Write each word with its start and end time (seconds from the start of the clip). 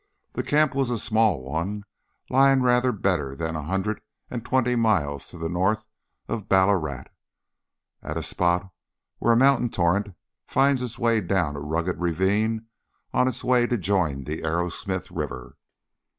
The 0.33 0.41
camp 0.41 0.73
was 0.73 0.89
a 0.89 0.97
small 0.97 1.43
one, 1.43 1.83
lying 2.27 2.63
rather 2.63 2.91
better 2.91 3.35
than 3.35 3.55
a 3.55 3.61
hundred 3.61 4.01
and 4.31 4.43
twenty 4.43 4.75
miles 4.75 5.27
to 5.29 5.37
the 5.37 5.47
north 5.47 5.85
of 6.27 6.49
Ballarat, 6.49 7.03
at 8.01 8.17
a 8.17 8.23
spot 8.23 8.71
where 9.19 9.31
a 9.33 9.37
mountain 9.37 9.69
torrent 9.69 10.15
finds 10.47 10.81
its 10.81 10.97
way 10.97 11.21
down 11.21 11.55
a 11.55 11.59
rugged 11.59 11.99
ravine 12.01 12.65
on 13.13 13.27
its 13.27 13.43
way 13.43 13.67
to 13.67 13.77
join 13.77 14.23
the 14.23 14.41
Arrowsmith 14.41 15.11
River. 15.11 15.55